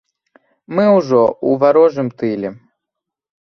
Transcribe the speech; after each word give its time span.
Мы 0.79 0.85
ўжо 0.99 1.21
ў 1.25 1.49
варожым 1.65 2.07
тыле. 2.23 2.49